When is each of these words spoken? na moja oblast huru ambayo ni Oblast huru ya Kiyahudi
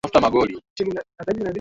na 0.03 0.07
moja 0.09 0.17
oblast 0.19 0.31
huru 0.31 0.43
ambayo 0.43 0.45
ni 0.45 0.53
Oblast 0.55 0.83
huru 0.83 0.95
ya 0.95 1.25
Kiyahudi 1.25 1.49